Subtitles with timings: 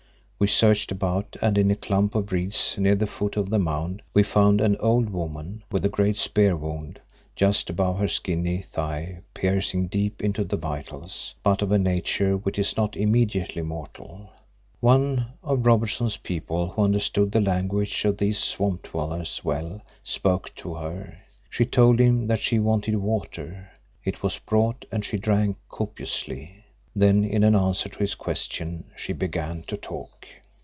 [0.41, 4.01] We searched about and in a clump of reeds near the foot of the mound,
[4.25, 6.99] found an old woman with a great spear wound
[7.35, 12.57] just above her skinny thigh piercing deep into the vitals, but of a nature which
[12.57, 14.31] is not immediately mortal.
[14.79, 20.73] One of Robertson's people who understood the language of these swamp dwellers well, spoke to
[20.73, 21.19] her.
[21.51, 23.69] She told him that she wanted water.
[24.03, 26.57] It was brought and she drank copiously.
[26.93, 30.27] Then in answer to his questions she began to talk.